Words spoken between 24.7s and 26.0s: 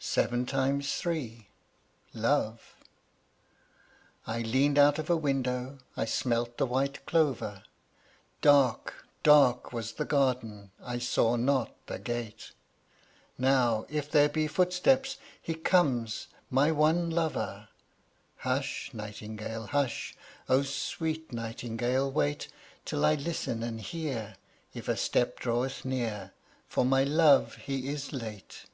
If a step draweth